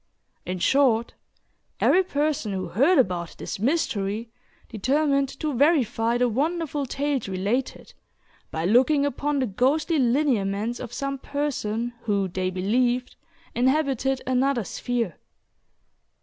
[0.47, 1.13] In short,
[1.79, 4.31] every person who heard about this mystery
[4.67, 7.93] determined to verify the wonderful tales related,
[8.49, 13.15] by looking upon the ghostly lineaments of some person, who, they believed,
[13.53, 15.19] inhabited another sphere.